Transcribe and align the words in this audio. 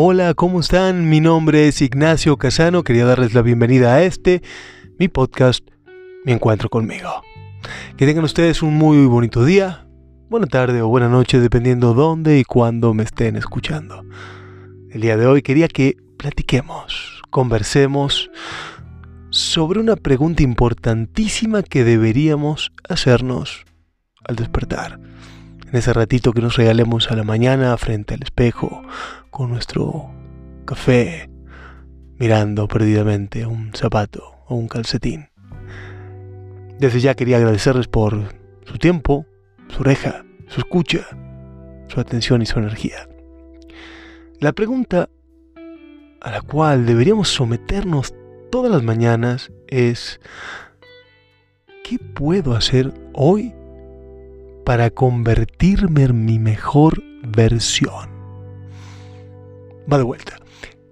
Hola, 0.00 0.32
¿cómo 0.34 0.60
están? 0.60 1.08
Mi 1.08 1.20
nombre 1.20 1.66
es 1.66 1.82
Ignacio 1.82 2.36
Casano. 2.36 2.84
Quería 2.84 3.04
darles 3.04 3.34
la 3.34 3.42
bienvenida 3.42 3.94
a 3.94 4.04
este, 4.04 4.42
mi 4.96 5.08
podcast, 5.08 5.68
Mi 6.24 6.30
Encuentro 6.30 6.68
conmigo. 6.68 7.10
Que 7.96 8.06
tengan 8.06 8.22
ustedes 8.22 8.62
un 8.62 8.76
muy 8.76 9.06
bonito 9.06 9.44
día, 9.44 9.88
buena 10.30 10.46
tarde 10.46 10.82
o 10.82 10.86
buena 10.86 11.08
noche, 11.08 11.40
dependiendo 11.40 11.94
dónde 11.94 12.38
y 12.38 12.44
cuándo 12.44 12.94
me 12.94 13.02
estén 13.02 13.34
escuchando. 13.34 14.04
El 14.92 15.00
día 15.00 15.16
de 15.16 15.26
hoy 15.26 15.42
quería 15.42 15.66
que 15.66 15.96
platiquemos, 16.16 17.20
conversemos 17.30 18.30
sobre 19.30 19.80
una 19.80 19.96
pregunta 19.96 20.44
importantísima 20.44 21.64
que 21.64 21.82
deberíamos 21.82 22.70
hacernos 22.88 23.64
al 24.24 24.36
despertar. 24.36 25.00
En 25.70 25.76
ese 25.76 25.92
ratito 25.92 26.32
que 26.32 26.40
nos 26.40 26.56
regalemos 26.56 27.10
a 27.10 27.16
la 27.16 27.24
mañana 27.24 27.76
frente 27.76 28.14
al 28.14 28.22
espejo, 28.22 28.82
con 29.28 29.50
nuestro 29.50 30.10
café, 30.64 31.28
mirando 32.18 32.66
perdidamente 32.68 33.44
un 33.44 33.72
zapato 33.74 34.32
o 34.46 34.54
un 34.54 34.66
calcetín. 34.66 35.28
Desde 36.78 37.00
ya 37.00 37.14
quería 37.14 37.36
agradecerles 37.36 37.86
por 37.86 38.34
su 38.64 38.78
tiempo, 38.78 39.26
su 39.68 39.82
oreja, 39.82 40.24
su 40.46 40.60
escucha, 40.60 41.06
su 41.88 42.00
atención 42.00 42.40
y 42.40 42.46
su 42.46 42.58
energía. 42.58 43.06
La 44.40 44.52
pregunta 44.52 45.10
a 46.22 46.30
la 46.30 46.40
cual 46.40 46.86
deberíamos 46.86 47.28
someternos 47.28 48.14
todas 48.50 48.72
las 48.72 48.82
mañanas 48.82 49.52
es, 49.66 50.18
¿qué 51.84 51.98
puedo 51.98 52.54
hacer 52.56 52.94
hoy 53.12 53.52
para 54.68 54.90
convertirme 54.90 56.02
en 56.02 56.26
mi 56.26 56.38
mejor 56.38 57.02
versión? 57.26 58.10
Va 59.90 59.96
de 59.96 60.04
vuelta. 60.04 60.36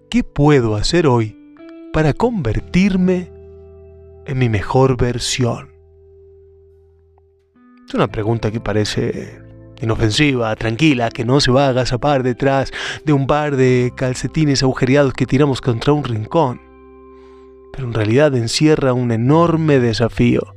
¿Qué 0.08 0.24
puedo 0.24 0.77
hacer 0.77 1.06
hoy 1.06 1.36
para 1.92 2.14
convertirme 2.14 3.30
en 4.24 4.38
mi 4.38 4.48
mejor 4.48 4.96
versión? 4.96 5.68
Es 7.86 7.92
una 7.92 8.06
pregunta 8.06 8.50
que 8.50 8.60
parece 8.60 9.42
inofensiva, 9.83 10.56
tranquila, 10.56 11.11
que 11.11 11.27
no 11.27 11.42
se 11.42 11.52
va 11.52 11.66
a 11.66 11.68
agazapar 11.68 12.22
detrás 12.22 12.72
de 13.05 13.12
un 13.12 13.27
par 13.27 13.56
de 13.56 13.92
calcetines 13.94 14.62
agujereados 14.62 15.12
que 15.12 15.27
tiramos 15.27 15.61
contra 15.61 15.92
un 15.92 16.02
rincón. 16.02 16.62
Pero 17.74 17.88
en 17.88 17.92
realidad 17.92 18.34
encierra 18.36 18.94
un 18.94 19.12
enorme 19.12 19.80
desafío. 19.80 20.55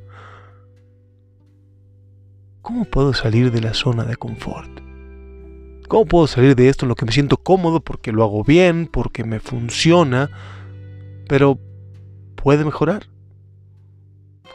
¿Cómo 2.62 2.86
puedo 2.86 3.14
salir 3.14 3.52
de 3.52 3.62
la 3.62 3.74
zona 3.74 4.04
de 4.04 4.16
confort? 4.16 4.70
¿Cómo 5.88 6.06
puedo 6.06 6.28
salir 6.28 6.56
de 6.56 6.70
esto 6.70 6.86
en 6.86 6.90
lo 6.90 6.96
que 6.96 7.06
me 7.06 7.12
siento 7.12 7.38
cómodo 7.38 7.80
porque 7.80 8.12
lo 8.12 8.24
hago 8.24 8.44
bien, 8.44 8.88
porque 8.88 9.24
me 9.24 9.40
funciona, 9.40 10.30
pero 11.28 11.58
puede 12.36 12.66
mejorar? 12.66 13.08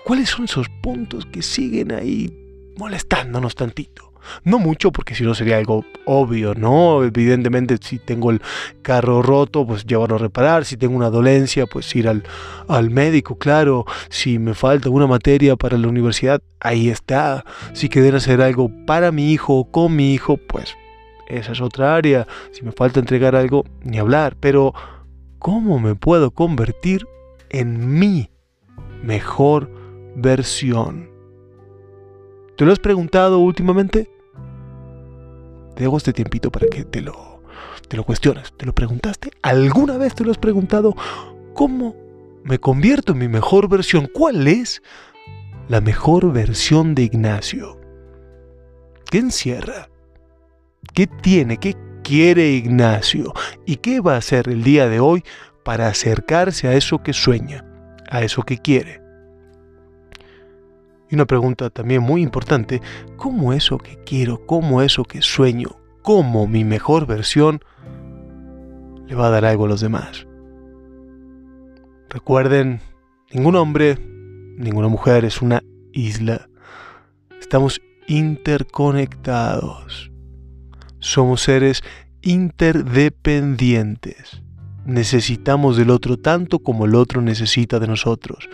¿Cuáles 0.05 0.29
son 0.29 0.45
esos 0.45 0.69
puntos 0.83 1.27
que 1.27 1.43
siguen 1.43 1.93
ahí 1.93 2.44
molestándonos 2.77 3.55
tantito? 3.55 4.15
No 4.45 4.59
mucho, 4.59 4.93
porque 4.93 5.15
si 5.15 5.25
no 5.25 5.35
sería 5.35 5.59
algo 5.59 5.85
obvio, 6.07 6.55
¿no? 6.55 7.03
Evidentemente, 7.03 7.77
si 7.81 7.99
tengo 7.99 8.31
el 8.31 8.41
carro 8.83 9.23
roto, 9.23 9.67
pues 9.67 9.85
llevarlo 9.85 10.17
a 10.17 10.19
reparar. 10.19 10.65
Si 10.65 10.77
tengo 10.77 10.97
una 10.97 11.11
dolencia, 11.11 11.67
pues 11.67 11.95
ir 11.95 12.09
al, 12.09 12.25
al 12.69 12.91
médico, 12.91 13.39
claro. 13.39 13.85
Si 14.09 14.39
me 14.39 14.55
falta 14.55 14.91
una 14.91 15.07
materia 15.07 15.57
para 15.57 15.79
la 15.79 15.89
universidad, 15.89 16.43
ahí 16.61 16.89
está. 16.89 17.45
Si 17.73 17.89
quieren 17.89 18.15
hacer 18.15 18.41
algo 18.41 18.71
para 18.87 19.13
mi 19.13 19.33
hijo 19.33 19.59
o 19.59 19.71
con 19.71 19.95
mi 19.95 20.15
hijo, 20.15 20.37
pues 20.37 20.75
esa 21.29 21.53
es 21.53 21.61
otra 21.61 21.95
área. 21.95 22.27
Si 22.53 22.63
me 22.63 22.73
falta 22.73 23.01
entregar 23.01 23.37
algo, 23.37 23.65
ni 23.83 23.99
hablar. 23.99 24.37
Pero, 24.41 24.75
¿cómo 25.39 25.79
me 25.79 25.95
puedo 25.95 26.31
convertir 26.31 27.07
en 27.51 27.99
mi 27.99 28.31
mejor 29.03 29.71
versión? 30.17 31.14
¿Te 32.57 32.65
lo 32.65 32.73
has 32.73 32.79
preguntado 32.79 33.41
últimamente? 33.41 34.09
Te 35.75 35.83
dejo 35.83 35.97
este 35.97 36.13
tiempito 36.13 36.53
para 36.53 36.69
que 36.69 36.85
te 36.85 37.01
lo, 37.01 37.43
te 37.89 37.97
lo 37.97 38.05
cuestiones. 38.05 38.53
¿Te 38.57 38.65
lo 38.65 38.73
preguntaste? 38.73 39.31
¿Alguna 39.43 39.99
vez 39.99 40.15
te 40.15 40.25
lo 40.25 40.31
has 40.31 40.39
preguntado? 40.39 40.95
¿Cómo 41.53 41.97
me 42.45 42.59
convierto 42.61 43.13
en 43.13 43.19
mi 43.19 43.29
mejor 43.29 43.69
versión? 43.69 44.09
¿Cuál 44.13 44.47
es 44.47 44.83
la 45.69 45.81
mejor 45.81 46.33
versión 46.33 46.95
de 46.95 47.03
Ignacio? 47.03 47.81
¿Qué 49.11 49.19
encierra? 49.19 49.89
¿Qué 50.95 51.09
tiene? 51.09 51.59
¿Qué 51.59 51.75
quiere 52.05 52.51
Ignacio? 52.51 53.33
¿Y 53.67 53.77
qué 53.77 54.01
va 54.01 54.15
a 54.15 54.19
hacer 54.19 54.49
el 54.49 54.63
día 54.63 54.89
de 54.89 55.01
hoy 55.01 55.25
para 55.65 55.89
acercarse 55.89 56.69
a 56.69 56.75
eso 56.75 57.03
que 57.03 57.13
sueña, 57.13 57.65
a 58.11 58.23
eso 58.23 58.45
que 58.45 58.59
quiere? 58.59 59.04
Y 61.11 61.15
una 61.15 61.27
pregunta 61.27 61.71
también 61.71 62.03
muy 62.03 62.23
importante, 62.23 62.81
¿cómo 63.17 63.53
eso 63.53 63.79
que 63.79 63.99
quiero, 64.05 64.47
cómo 64.47 64.83
eso 64.83 65.05
que 65.05 65.23
sueño, 65.23 65.77
cómo 66.03 66.47
mi 66.47 66.65
mejor 66.65 67.07
versión 67.07 67.61
le 69.07 69.15
va 69.15 69.27
a 69.27 69.31
dar 69.31 69.45
algo 69.45 69.67
a 69.67 69.69
los 69.69 69.81
demás? 69.81 70.27
Recuerden, 72.09 72.81
ningún 73.33 73.57
hombre, 73.57 73.99
ninguna 74.57 74.89
mujer 74.89 75.25
es 75.25 75.43
una 75.43 75.63
isla. 75.93 76.49
Estamos 77.41 77.81
interconectados. 78.07 80.13
Somos 81.01 81.43
seres 81.43 81.83
interdependientes. 82.23 84.41
Necesitamos 84.87 85.77
del 85.77 85.91
otro 85.91 86.17
tanto 86.17 86.61
como 86.61 86.87
el 86.87 86.95
otro 86.95 87.21
necesita 87.21 87.79
de 87.79 87.89
nosotros 87.89 88.49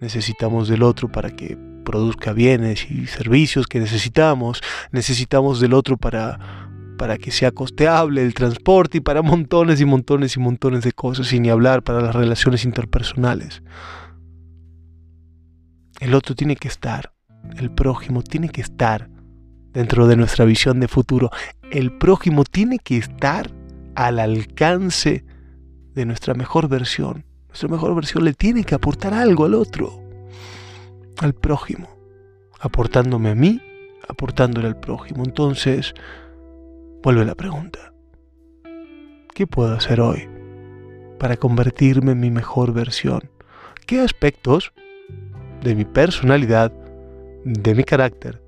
necesitamos 0.00 0.68
del 0.68 0.82
otro 0.82 1.10
para 1.10 1.30
que 1.30 1.58
produzca 1.84 2.32
bienes 2.32 2.90
y 2.90 3.06
servicios 3.06 3.66
que 3.66 3.80
necesitamos, 3.80 4.60
necesitamos 4.90 5.60
del 5.60 5.74
otro 5.74 5.96
para, 5.96 6.68
para 6.98 7.18
que 7.18 7.30
sea 7.30 7.52
costeable 7.52 8.22
el 8.22 8.34
transporte 8.34 8.98
y 8.98 9.00
para 9.00 9.22
montones 9.22 9.80
y 9.80 9.84
montones 9.84 10.36
y 10.36 10.40
montones 10.40 10.82
de 10.82 10.92
cosas, 10.92 11.28
sin 11.28 11.42
ni 11.42 11.50
hablar 11.50 11.82
para 11.82 12.00
las 12.00 12.14
relaciones 12.14 12.64
interpersonales. 12.64 13.62
El 16.00 16.14
otro 16.14 16.34
tiene 16.34 16.56
que 16.56 16.68
estar, 16.68 17.12
el 17.56 17.70
prójimo 17.70 18.22
tiene 18.22 18.48
que 18.48 18.60
estar 18.60 19.08
dentro 19.72 20.06
de 20.06 20.16
nuestra 20.16 20.46
visión 20.46 20.80
de 20.80 20.88
futuro. 20.88 21.30
El 21.70 21.92
prójimo 21.98 22.44
tiene 22.44 22.78
que 22.78 22.96
estar 22.96 23.50
al 23.94 24.18
alcance 24.18 25.22
de 25.94 26.06
nuestra 26.06 26.32
mejor 26.32 26.68
versión. 26.68 27.25
Nuestra 27.56 27.70
mejor 27.70 27.94
versión 27.94 28.22
le 28.22 28.34
tiene 28.34 28.64
que 28.64 28.74
aportar 28.74 29.14
algo 29.14 29.46
al 29.46 29.54
otro, 29.54 29.98
al 31.16 31.32
prójimo, 31.32 31.88
aportándome 32.60 33.30
a 33.30 33.34
mí, 33.34 33.62
aportándole 34.06 34.66
al 34.66 34.78
prójimo. 34.78 35.24
Entonces, 35.24 35.94
vuelve 37.02 37.24
la 37.24 37.34
pregunta. 37.34 37.94
¿Qué 39.34 39.46
puedo 39.46 39.72
hacer 39.72 40.02
hoy 40.02 40.28
para 41.18 41.38
convertirme 41.38 42.12
en 42.12 42.20
mi 42.20 42.30
mejor 42.30 42.74
versión? 42.74 43.30
¿Qué 43.86 44.00
aspectos 44.00 44.74
de 45.62 45.74
mi 45.74 45.86
personalidad, 45.86 46.74
de 47.46 47.74
mi 47.74 47.84
carácter, 47.84 48.42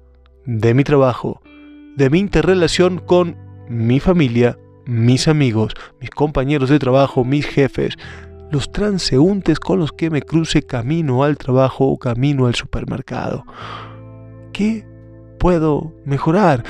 de 0.44 0.74
mi 0.74 0.84
trabajo, 0.84 1.40
de 1.96 2.10
mi 2.10 2.18
interrelación 2.18 2.98
con 2.98 3.38
mi 3.70 4.00
familia, 4.00 4.58
mis 4.84 5.28
amigos, 5.28 5.72
mis 5.98 6.10
compañeros 6.10 6.68
de 6.68 6.78
trabajo, 6.78 7.24
mis 7.24 7.46
jefes, 7.46 7.96
los 8.50 8.72
transeúntes 8.72 9.60
con 9.60 9.78
los 9.78 9.92
que 9.92 10.10
me 10.10 10.22
cruce 10.22 10.62
camino 10.62 11.22
al 11.22 11.36
trabajo 11.36 11.86
o 11.86 11.98
camino 11.98 12.46
al 12.46 12.54
supermercado. 12.54 13.44
¿Qué 14.52 14.86
puedo 15.38 15.92
mejorar? 16.04 16.64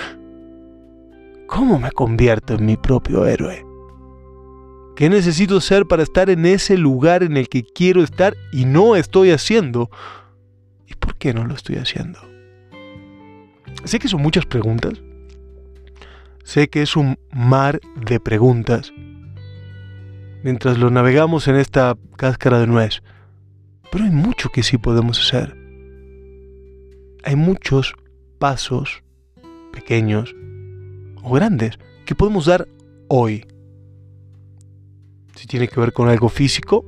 ¿Cómo 1.46 1.78
me 1.78 1.90
convierto 1.92 2.54
en 2.54 2.66
mi 2.66 2.76
propio 2.76 3.26
héroe? 3.26 3.64
¿Qué 4.96 5.08
necesito 5.08 5.60
ser 5.60 5.86
para 5.86 6.02
estar 6.02 6.28
en 6.28 6.44
ese 6.44 6.76
lugar 6.76 7.22
en 7.22 7.36
el 7.36 7.48
que 7.48 7.62
quiero 7.62 8.02
estar 8.02 8.36
y 8.52 8.64
no 8.64 8.96
estoy 8.96 9.30
haciendo? 9.30 9.90
¿Y 10.86 10.94
por 10.94 11.16
qué 11.16 11.32
no 11.32 11.44
lo 11.44 11.54
estoy 11.54 11.76
haciendo? 11.76 12.18
Sé 13.84 14.00
que 14.00 14.08
son 14.08 14.20
muchas 14.20 14.44
preguntas. 14.44 14.94
Sé 16.42 16.68
que 16.68 16.82
es 16.82 16.96
un 16.96 17.18
mar 17.32 17.80
de 17.94 18.18
preguntas 18.18 18.92
mientras 20.42 20.78
lo 20.78 20.90
navegamos 20.90 21.48
en 21.48 21.56
esta 21.56 21.96
cáscara 22.16 22.60
de 22.60 22.66
nuez. 22.66 23.02
Pero 23.90 24.04
hay 24.04 24.10
mucho 24.10 24.50
que 24.50 24.62
sí 24.62 24.78
podemos 24.78 25.18
hacer. 25.20 25.56
Hay 27.24 27.36
muchos 27.36 27.94
pasos, 28.38 29.02
pequeños 29.72 30.34
o 31.22 31.32
grandes, 31.32 31.78
que 32.04 32.14
podemos 32.14 32.46
dar 32.46 32.68
hoy. 33.08 33.46
Si 35.34 35.46
tiene 35.46 35.68
que 35.68 35.80
ver 35.80 35.92
con 35.92 36.08
algo 36.08 36.28
físico, 36.28 36.84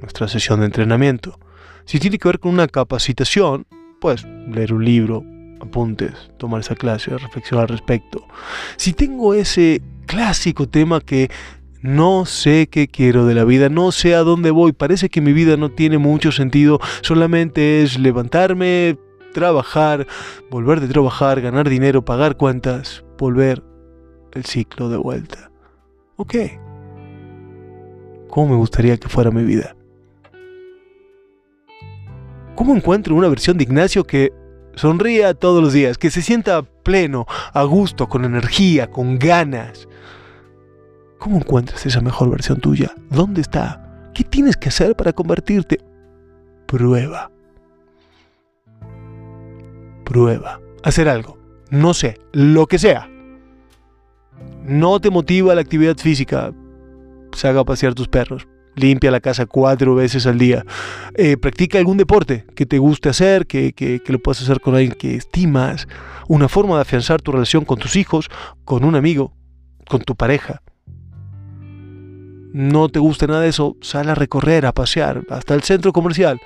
nuestra 0.00 0.28
sesión 0.28 0.60
de 0.60 0.66
entrenamiento. 0.66 1.38
Si 1.84 1.98
tiene 1.98 2.18
que 2.18 2.28
ver 2.28 2.38
con 2.38 2.52
una 2.52 2.68
capacitación, 2.68 3.66
pues 4.00 4.24
leer 4.24 4.72
un 4.72 4.84
libro, 4.84 5.24
apuntes, 5.60 6.12
tomar 6.38 6.60
esa 6.60 6.74
clase, 6.74 7.16
reflexionar 7.16 7.64
al 7.64 7.68
respecto. 7.68 8.26
Si 8.76 8.92
tengo 8.92 9.34
ese 9.34 9.82
clásico 10.06 10.68
tema 10.68 11.00
que 11.00 11.30
No 11.80 12.26
sé 12.26 12.68
qué 12.68 12.88
quiero 12.88 13.24
de 13.24 13.34
la 13.34 13.44
vida, 13.44 13.68
no 13.68 13.92
sé 13.92 14.14
a 14.16 14.24
dónde 14.24 14.50
voy, 14.50 14.72
parece 14.72 15.08
que 15.08 15.20
mi 15.20 15.32
vida 15.32 15.56
no 15.56 15.70
tiene 15.70 15.98
mucho 15.98 16.32
sentido, 16.32 16.80
solamente 17.02 17.82
es 17.82 17.98
levantarme, 18.00 18.98
trabajar, 19.32 20.06
volver 20.50 20.80
de 20.80 20.88
trabajar, 20.88 21.40
ganar 21.40 21.68
dinero, 21.68 22.04
pagar 22.04 22.36
cuentas, 22.36 23.04
volver 23.16 23.62
el 24.32 24.44
ciclo 24.44 24.88
de 24.88 24.96
vuelta. 24.96 25.52
Ok. 26.16 26.34
¿Cómo 28.28 28.54
me 28.54 28.56
gustaría 28.56 28.96
que 28.96 29.08
fuera 29.08 29.30
mi 29.30 29.44
vida? 29.44 29.76
¿Cómo 32.56 32.74
encuentro 32.74 33.14
una 33.14 33.28
versión 33.28 33.56
de 33.56 33.62
Ignacio 33.62 34.02
que 34.02 34.32
sonría 34.74 35.32
todos 35.34 35.62
los 35.62 35.72
días, 35.72 35.96
que 35.96 36.10
se 36.10 36.22
sienta 36.22 36.62
pleno, 36.62 37.26
a 37.52 37.62
gusto, 37.62 38.08
con 38.08 38.24
energía, 38.24 38.90
con 38.90 39.16
ganas? 39.16 39.88
¿Cómo 41.18 41.38
encuentras 41.38 41.84
esa 41.84 42.00
mejor 42.00 42.30
versión 42.30 42.60
tuya? 42.60 42.92
¿Dónde 43.10 43.40
está? 43.40 44.10
¿Qué 44.14 44.22
tienes 44.22 44.56
que 44.56 44.68
hacer 44.68 44.94
para 44.94 45.12
convertirte? 45.12 45.80
Prueba. 46.66 47.30
Prueba. 50.04 50.60
Hacer 50.84 51.08
algo. 51.08 51.36
No 51.70 51.92
sé, 51.92 52.18
lo 52.32 52.66
que 52.66 52.78
sea. 52.78 53.10
No 54.62 55.00
te 55.00 55.10
motiva 55.10 55.56
la 55.56 55.60
actividad 55.60 55.96
física. 55.96 56.52
Saca 57.32 57.60
a 57.60 57.64
pasear 57.64 57.94
tus 57.94 58.06
perros. 58.06 58.46
Limpia 58.76 59.10
la 59.10 59.20
casa 59.20 59.46
cuatro 59.46 59.96
veces 59.96 60.24
al 60.24 60.38
día. 60.38 60.64
Eh, 61.14 61.36
practica 61.36 61.78
algún 61.78 61.96
deporte 61.96 62.46
que 62.54 62.64
te 62.64 62.78
guste 62.78 63.08
hacer, 63.08 63.48
que, 63.48 63.72
que, 63.72 64.00
que 64.00 64.12
lo 64.12 64.20
puedas 64.20 64.40
hacer 64.40 64.60
con 64.60 64.76
alguien 64.76 64.92
que 64.92 65.16
estimas. 65.16 65.88
Una 66.28 66.48
forma 66.48 66.76
de 66.76 66.82
afianzar 66.82 67.20
tu 67.20 67.32
relación 67.32 67.64
con 67.64 67.78
tus 67.78 67.96
hijos, 67.96 68.30
con 68.64 68.84
un 68.84 68.94
amigo, 68.94 69.34
con 69.88 70.00
tu 70.00 70.14
pareja 70.14 70.62
no 72.52 72.88
te 72.88 72.98
gusta 72.98 73.26
nada 73.26 73.40
de 73.40 73.48
eso, 73.48 73.76
sal 73.80 74.08
a 74.08 74.14
recorrer, 74.14 74.66
a 74.66 74.72
pasear 74.72 75.22
hasta 75.30 75.54
el 75.54 75.62
centro 75.62 75.92
comercial 75.92 76.40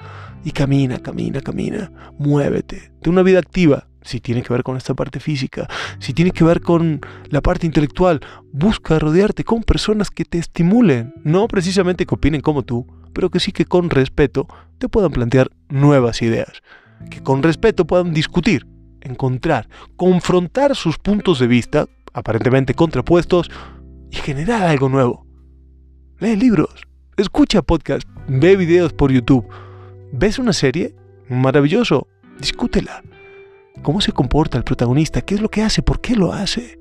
y 0.44 0.50
camina, 0.50 0.98
camina, 0.98 1.40
camina, 1.40 1.92
muévete, 2.18 2.92
de 3.00 3.10
una 3.10 3.22
vida 3.22 3.38
activa. 3.38 3.88
Si 4.04 4.18
tiene 4.18 4.42
que 4.42 4.52
ver 4.52 4.64
con 4.64 4.76
esta 4.76 4.94
parte 4.94 5.20
física, 5.20 5.68
si 6.00 6.12
tiene 6.12 6.32
que 6.32 6.42
ver 6.42 6.60
con 6.60 7.00
la 7.28 7.40
parte 7.40 7.66
intelectual, 7.66 8.20
busca 8.52 8.98
rodearte 8.98 9.44
con 9.44 9.62
personas 9.62 10.10
que 10.10 10.24
te 10.24 10.38
estimulen, 10.38 11.14
no 11.22 11.46
precisamente 11.46 12.04
que 12.04 12.16
opinen 12.16 12.40
como 12.40 12.64
tú, 12.64 12.84
pero 13.12 13.30
que 13.30 13.38
sí 13.38 13.52
que 13.52 13.64
con 13.64 13.90
respeto 13.90 14.48
te 14.78 14.88
puedan 14.88 15.12
plantear 15.12 15.52
nuevas 15.68 16.20
ideas, 16.20 16.50
que 17.10 17.22
con 17.22 17.44
respeto 17.44 17.86
puedan 17.86 18.12
discutir, 18.12 18.66
encontrar, 19.02 19.68
confrontar 19.94 20.74
sus 20.74 20.98
puntos 20.98 21.38
de 21.38 21.46
vista, 21.46 21.86
aparentemente 22.12 22.74
contrapuestos, 22.74 23.52
y 24.10 24.16
generar 24.16 24.64
algo 24.64 24.88
nuevo 24.88 25.31
lee 26.22 26.36
libros, 26.36 26.70
escucha 27.16 27.62
podcast, 27.62 28.08
ve 28.28 28.54
videos 28.54 28.92
por 28.92 29.10
YouTube. 29.10 29.44
¿Ves 30.12 30.38
una 30.38 30.52
serie? 30.52 30.94
Maravilloso, 31.28 32.06
discútela. 32.38 33.02
¿Cómo 33.82 34.00
se 34.00 34.12
comporta 34.12 34.56
el 34.56 34.62
protagonista? 34.62 35.22
¿Qué 35.22 35.34
es 35.34 35.40
lo 35.40 35.48
que 35.48 35.62
hace? 35.62 35.82
¿Por 35.82 36.00
qué 36.00 36.14
lo 36.14 36.32
hace? 36.32 36.78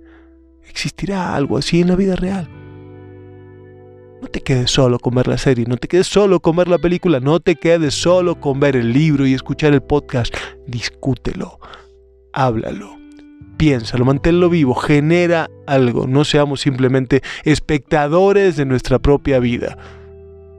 ¿Existirá 0.69 1.33
algo 1.33 1.57
así 1.57 1.81
en 1.81 1.87
la 1.87 1.95
vida 1.95 2.15
real? 2.15 2.47
No 4.21 4.27
te 4.27 4.41
quedes 4.41 4.69
solo 4.69 4.99
con 4.99 5.15
ver 5.15 5.27
la 5.27 5.39
serie, 5.39 5.65
no 5.67 5.77
te 5.77 5.87
quedes 5.87 6.05
solo 6.05 6.39
con 6.39 6.55
ver 6.55 6.67
la 6.67 6.77
película, 6.77 7.19
no 7.19 7.39
te 7.39 7.55
quedes 7.55 7.95
solo 7.95 8.39
con 8.39 8.59
ver 8.59 8.75
el 8.75 8.93
libro 8.93 9.25
y 9.25 9.33
escuchar 9.33 9.73
el 9.73 9.81
podcast. 9.81 10.35
Discútelo, 10.67 11.59
háblalo 12.31 13.00
piénsalo, 13.61 14.05
manténlo 14.05 14.49
vivo, 14.49 14.73
genera 14.73 15.51
algo, 15.67 16.07
no 16.07 16.25
seamos 16.25 16.61
simplemente 16.61 17.21
espectadores 17.43 18.55
de 18.55 18.65
nuestra 18.65 18.97
propia 18.97 19.37
vida. 19.37 19.77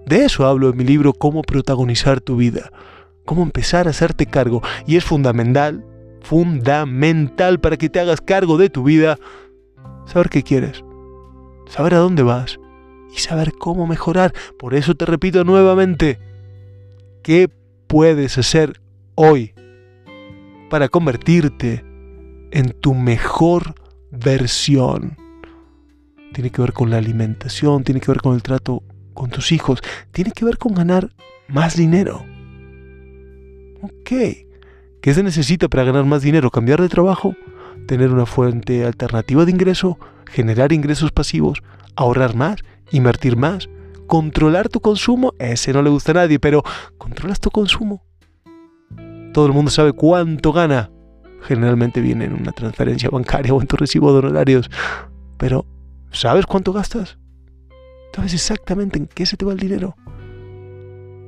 De 0.07 0.25
eso 0.25 0.47
hablo 0.47 0.71
en 0.71 0.77
mi 0.77 0.85
libro 0.85 1.13
Cómo 1.13 1.43
protagonizar 1.43 2.21
tu 2.21 2.37
vida, 2.37 2.71
cómo 3.25 3.43
empezar 3.43 3.89
a 3.89 3.91
hacerte 3.91 4.27
cargo 4.27 4.63
y 4.87 4.95
es 4.95 5.05
fundamental, 5.05 5.85
fundamental 6.21 7.59
para 7.59 7.77
que 7.77 7.89
te 7.89 7.99
hagas 7.99 8.21
cargo 8.21 8.57
de 8.57 8.71
tu 8.71 8.85
vida, 8.85 9.19
saber 10.07 10.29
qué 10.29 10.45
quieres, 10.45 10.85
saber 11.67 11.95
a 11.95 11.99
dónde 11.99 12.23
vas 12.23 12.61
y 13.13 13.19
saber 13.19 13.51
cómo 13.59 13.89
mejorar. 13.89 14.33
Por 14.61 14.75
eso 14.75 14.95
te 14.95 15.07
repito 15.07 15.43
nuevamente, 15.43 16.21
¿qué 17.25 17.51
puedes 17.89 18.39
hacer 18.39 18.81
hoy 19.17 19.55
para 20.71 20.89
convertirte 20.89 21.91
en 22.53 22.71
tu 22.71 22.95
mejor 22.95 23.75
versión. 24.11 25.17
Tiene 26.33 26.51
que 26.51 26.63
ver 26.63 26.73
con 26.73 26.91
la 26.91 26.99
alimentación, 26.99 27.83
tiene 27.83 28.01
que 28.01 28.11
ver 28.11 28.21
con 28.21 28.35
el 28.35 28.43
trato 28.43 28.83
con 29.15 29.31
tus 29.31 29.53
hijos, 29.53 29.81
tiene 30.13 30.31
que 30.33 30.45
ver 30.45 30.59
con 30.59 30.75
ganar 30.75 31.11
más 31.49 31.77
dinero. 31.77 32.25
Ok. 33.83 34.11
¿Qué 35.01 35.15
se 35.15 35.23
necesita 35.23 35.69
para 35.69 35.85
ganar 35.85 36.05
más 36.05 36.23
dinero? 36.23 36.51
¿Cambiar 36.51 36.81
de 36.81 36.89
trabajo? 36.89 37.35
¿Tener 37.87 38.11
una 38.11 38.27
fuente 38.27 38.85
alternativa 38.85 39.45
de 39.45 39.51
ingreso? 39.51 39.99
¿Generar 40.27 40.73
ingresos 40.73 41.11
pasivos? 41.11 41.63
¿Ahorrar 41.97 42.37
más? 42.37 42.61
¿Invertir 42.93 43.37
más? 43.37 43.69
¿Controlar 44.07 44.69
tu 44.69 44.81
consumo? 44.81 45.35
Ese 45.39 45.73
no 45.73 45.83
le 45.83 45.91
gusta 45.91 46.13
a 46.13 46.15
nadie, 46.15 46.39
pero 46.39 46.63
¿controlas 46.99 47.41
tu 47.41 47.51
consumo? 47.51 48.05
Todo 49.33 49.47
el 49.47 49.53
mundo 49.53 49.71
sabe 49.71 49.93
cuánto 49.93 50.53
gana 50.53 50.92
generalmente 51.43 52.01
viene 52.01 52.25
en 52.25 52.35
una 52.35 52.53
transferencia 52.53 53.11
bancaria 53.11 53.53
o 53.55 53.61
en 53.61 53.67
tu 53.67 53.77
recibo 53.77 54.13
de 54.13 54.19
honorarios. 54.21 54.71
Pero, 55.37 55.67
¿sabes 56.11 56.47
cuánto 56.47 56.73
gastas? 56.73 57.19
¿Sabes 58.15 58.35
exactamente 58.35 58.99
en 58.99 59.07
qué 59.07 59.27
se 59.27 59.37
te 59.37 59.45
va 59.45 59.53
el 59.53 59.59
dinero? 59.59 59.97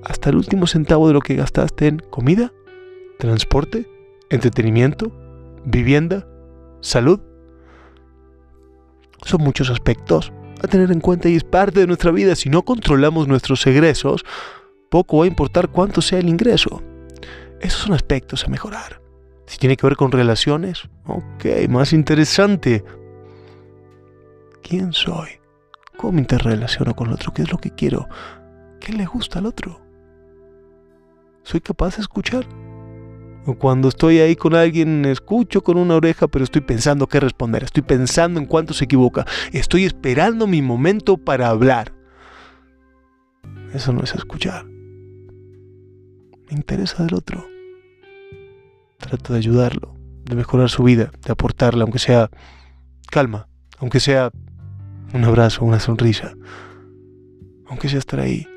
Hasta 0.04 0.30
el 0.30 0.36
último 0.36 0.66
centavo 0.66 1.08
de 1.08 1.14
lo 1.14 1.20
que 1.20 1.34
gastaste 1.34 1.86
en 1.86 1.98
comida, 1.98 2.52
transporte, 3.18 3.88
entretenimiento, 4.30 5.10
vivienda, 5.64 6.26
salud. 6.80 7.20
Son 9.22 9.42
muchos 9.42 9.70
aspectos 9.70 10.32
a 10.62 10.66
tener 10.68 10.92
en 10.92 11.00
cuenta 11.00 11.28
y 11.28 11.36
es 11.36 11.44
parte 11.44 11.80
de 11.80 11.86
nuestra 11.86 12.10
vida. 12.10 12.34
Si 12.36 12.50
no 12.50 12.62
controlamos 12.62 13.28
nuestros 13.28 13.66
egresos, 13.66 14.24
poco 14.90 15.18
va 15.18 15.24
a 15.24 15.28
importar 15.28 15.68
cuánto 15.68 16.02
sea 16.02 16.18
el 16.18 16.28
ingreso. 16.28 16.82
Esos 17.60 17.80
son 17.80 17.94
aspectos 17.94 18.44
a 18.44 18.48
mejorar. 18.48 19.03
Si 19.46 19.58
tiene 19.58 19.76
que 19.76 19.86
ver 19.86 19.96
con 19.96 20.12
relaciones, 20.12 20.88
ok, 21.06 21.68
más 21.68 21.92
interesante. 21.92 22.84
¿Quién 24.62 24.92
soy? 24.92 25.28
¿Cómo 25.96 26.18
interrelaciono 26.18 26.94
con 26.94 27.08
el 27.08 27.14
otro? 27.14 27.32
¿Qué 27.32 27.42
es 27.42 27.52
lo 27.52 27.58
que 27.58 27.70
quiero? 27.70 28.08
¿Qué 28.80 28.92
le 28.92 29.06
gusta 29.06 29.38
al 29.38 29.46
otro? 29.46 29.80
¿Soy 31.42 31.60
capaz 31.60 31.96
de 31.96 32.02
escuchar? 32.02 32.46
O 33.46 33.54
cuando 33.54 33.88
estoy 33.88 34.20
ahí 34.20 34.36
con 34.36 34.54
alguien, 34.54 35.04
escucho 35.04 35.62
con 35.62 35.76
una 35.76 35.96
oreja, 35.96 36.28
pero 36.28 36.44
estoy 36.44 36.62
pensando 36.62 37.06
qué 37.06 37.20
responder. 37.20 37.64
Estoy 37.64 37.82
pensando 37.82 38.40
en 38.40 38.46
cuánto 38.46 38.72
se 38.72 38.86
equivoca. 38.86 39.26
Estoy 39.52 39.84
esperando 39.84 40.46
mi 40.46 40.62
momento 40.62 41.18
para 41.18 41.48
hablar. 41.48 41.92
Eso 43.74 43.92
no 43.92 44.02
es 44.02 44.14
escuchar. 44.14 44.64
Me 44.64 46.52
interesa 46.52 47.04
del 47.04 47.14
otro. 47.14 47.53
Trato 49.04 49.34
de 49.34 49.38
ayudarlo, 49.38 49.94
de 50.24 50.34
mejorar 50.34 50.70
su 50.70 50.82
vida, 50.82 51.10
de 51.26 51.32
aportarle, 51.32 51.82
aunque 51.82 51.98
sea 51.98 52.30
calma, 53.10 53.48
aunque 53.78 54.00
sea 54.00 54.30
un 55.12 55.24
abrazo, 55.24 55.62
una 55.66 55.78
sonrisa, 55.78 56.32
aunque 57.66 57.90
sea 57.90 57.98
estar 57.98 58.18
ahí, 58.18 58.48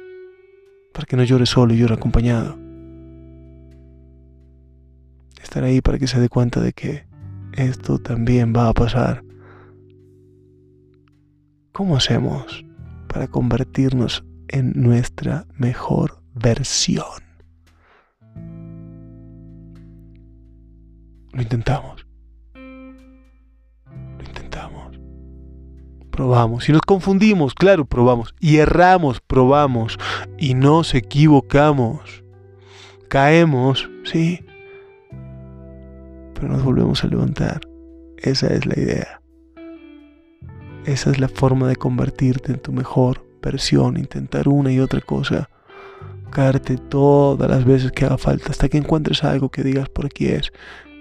para 0.93 1.05
que 1.05 1.17
no 1.17 1.23
llore 1.23 1.45
solo 1.45 1.73
y 1.73 1.77
llore 1.77 1.95
acompañado. 1.95 2.57
Estar 5.43 5.65
ahí 5.65 5.81
para 5.81 5.99
que 5.99 6.07
se 6.07 6.17
dé 6.17 6.29
cuenta 6.29 6.61
de 6.61 6.71
que 6.71 7.05
esto 7.51 7.99
también 7.99 8.53
va 8.55 8.69
a 8.69 8.73
pasar. 8.73 9.25
¿Cómo 11.73 11.97
hacemos 11.97 12.63
para 13.09 13.27
convertirnos 13.27 14.23
en 14.47 14.71
nuestra 14.75 15.45
mejor 15.57 16.21
versión? 16.33 17.26
Lo 21.37 21.43
intentamos. 21.43 22.03
Lo 22.55 24.23
intentamos. 24.25 24.99
Probamos. 26.09 26.67
Y 26.67 26.71
nos 26.71 26.81
confundimos, 26.81 27.53
claro, 27.53 27.85
probamos. 27.85 28.33
Y 28.39 28.57
erramos, 28.57 29.21
probamos. 29.21 29.99
Y 30.39 30.55
nos 30.55 30.95
equivocamos. 30.95 32.23
Caemos, 33.07 33.87
sí. 34.03 34.43
Pero 36.33 36.47
nos 36.47 36.63
volvemos 36.63 37.03
a 37.03 37.07
levantar. 37.07 37.61
Esa 38.17 38.47
es 38.47 38.65
la 38.65 38.73
idea. 38.79 39.21
Esa 40.85 41.11
es 41.11 41.19
la 41.19 41.27
forma 41.27 41.67
de 41.67 41.75
convertirte 41.75 42.53
en 42.53 42.59
tu 42.59 42.73
mejor 42.73 43.23
versión. 43.43 43.97
Intentar 43.97 44.47
una 44.47 44.71
y 44.71 44.79
otra 44.79 45.01
cosa 45.01 45.47
caerte 46.31 46.77
todas 46.77 47.49
las 47.49 47.63
veces 47.63 47.91
que 47.91 48.05
haga 48.05 48.17
falta 48.17 48.49
hasta 48.49 48.67
que 48.69 48.77
encuentres 48.77 49.23
algo 49.23 49.49
que 49.49 49.63
digas 49.63 49.87
por 49.87 50.05
aquí 50.05 50.27
es 50.27 50.51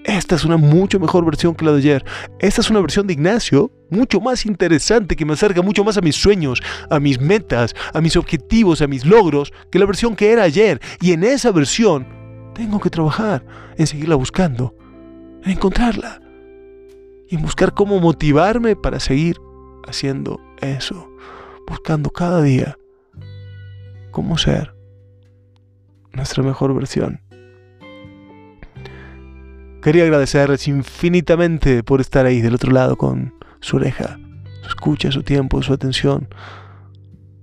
esta 0.07 0.37
es 0.37 0.45
una 0.45 0.57
mucho 0.57 1.01
mejor 1.01 1.25
versión 1.25 1.55
que 1.55 1.65
la 1.65 1.73
de 1.73 1.79
ayer. 1.79 2.05
Esta 2.39 2.61
es 2.61 2.71
una 2.71 2.81
versión 2.81 3.09
de 3.09 3.13
Ignacio 3.13 3.73
mucho 3.91 4.21
más 4.21 4.47
interesante 4.47 5.17
que 5.17 5.25
me 5.25 5.33
acerca 5.33 5.63
mucho 5.63 5.83
más 5.83 5.97
a 5.97 6.01
mis 6.01 6.15
sueños, 6.15 6.63
a 6.91 7.01
mis 7.01 7.21
metas, 7.21 7.75
a 7.93 8.01
mis 8.01 8.17
objetivos, 8.17 8.83
a 8.83 8.87
mis 8.87 9.05
logros, 9.05 9.53
que 9.71 9.81
la 9.81 9.87
versión 9.87 10.15
que 10.15 10.31
era 10.31 10.45
ayer. 10.45 10.81
Y 11.01 11.13
en 11.13 11.25
esa 11.25 11.51
versión 11.51 12.07
tengo 12.55 12.79
que 12.79 12.89
trabajar 12.89 13.45
en 13.77 13.87
seguirla 13.89 14.15
buscando, 14.15 14.77
en 15.43 15.51
encontrarla 15.51 16.21
y 17.29 17.35
en 17.35 17.43
buscar 17.43 17.75
cómo 17.75 17.99
motivarme 17.99 18.77
para 18.77 19.01
seguir 19.01 19.37
haciendo 19.89 20.41
eso, 20.61 21.09
buscando 21.67 22.11
cada 22.11 22.43
día 22.43 22.79
cómo 24.13 24.39
ser 24.39 24.73
nuestra 26.13 26.45
mejor 26.45 26.75
versión. 26.75 27.26
Quería 29.87 30.03
agradecerles 30.03 30.67
infinitamente 30.67 31.85
por 31.85 32.01
estar 32.01 32.27
ahí 32.27 32.41
del 32.41 32.57
otro 32.57 32.73
lado 32.73 32.97
con 32.97 33.33
su 33.61 33.77
oreja, 33.77 34.19
su 34.63 34.69
escucha, 34.71 35.13
su 35.13 35.23
tiempo, 35.23 35.63
su 35.63 35.73
atención, 35.73 36.29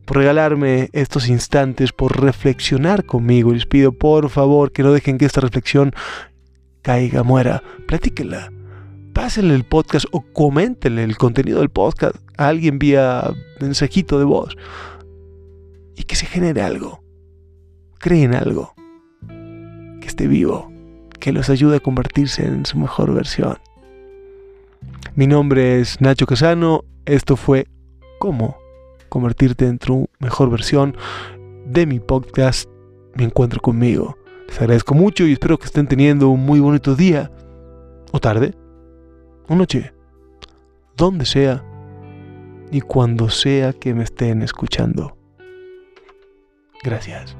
por 0.03 0.17
regalarme 0.17 0.89
estos 0.91 1.29
instantes, 1.29 1.93
por 1.93 2.21
reflexionar 2.21 3.05
conmigo. 3.05 3.53
Les 3.53 3.65
pido 3.65 3.93
por 3.93 4.29
favor 4.29 4.73
que 4.73 4.83
no 4.83 4.91
dejen 4.91 5.17
que 5.17 5.23
esta 5.23 5.39
reflexión 5.39 5.93
caiga, 6.81 7.23
muera. 7.23 7.63
Platíquenla. 7.87 8.51
Pásenle 9.13 9.55
el 9.55 9.63
podcast 9.63 10.05
o 10.11 10.19
coméntenle 10.33 11.05
el 11.05 11.15
contenido 11.15 11.59
del 11.59 11.69
podcast 11.69 12.17
a 12.37 12.49
alguien 12.49 12.77
vía 12.77 13.33
mensajito 13.61 14.19
de 14.19 14.25
voz. 14.25 14.57
Y 15.95 16.03
que 16.03 16.17
se 16.17 16.25
genere 16.25 16.61
algo. 16.61 17.05
Creen 17.99 18.35
algo. 18.35 18.73
Que 20.01 20.07
esté 20.07 20.27
vivo 20.27 20.72
que 21.23 21.31
los 21.31 21.49
ayude 21.49 21.77
a 21.77 21.79
convertirse 21.79 22.45
en 22.45 22.65
su 22.65 22.77
mejor 22.77 23.13
versión. 23.13 23.57
Mi 25.15 25.25
nombre 25.25 25.79
es 25.79 26.01
Nacho 26.01 26.25
Casano, 26.25 26.83
esto 27.05 27.37
fue 27.37 27.65
Cómo 28.19 28.57
convertirte 29.07 29.67
en 29.67 29.77
tu 29.79 30.09
mejor 30.19 30.49
versión 30.49 30.97
de 31.65 31.85
mi 31.85 32.01
podcast 32.01 32.69
Me 33.15 33.23
Encuentro 33.23 33.61
conmigo. 33.61 34.17
Les 34.49 34.59
agradezco 34.59 34.95
mucho 34.95 35.25
y 35.25 35.31
espero 35.31 35.57
que 35.57 35.67
estén 35.67 35.87
teniendo 35.87 36.27
un 36.27 36.45
muy 36.45 36.59
bonito 36.59 36.93
día, 36.93 37.31
o 38.11 38.19
tarde, 38.19 38.53
o 39.47 39.55
noche, 39.55 39.93
donde 40.97 41.25
sea 41.25 41.63
y 42.69 42.81
cuando 42.81 43.29
sea 43.29 43.71
que 43.71 43.93
me 43.93 44.03
estén 44.03 44.41
escuchando. 44.41 45.15
Gracias. 46.83 47.37